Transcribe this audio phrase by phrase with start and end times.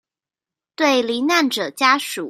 [0.75, 2.19] 對罹難者家屬